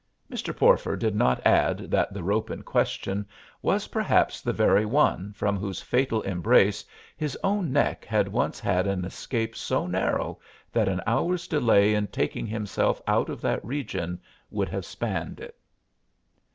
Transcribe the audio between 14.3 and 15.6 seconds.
would have spanned it.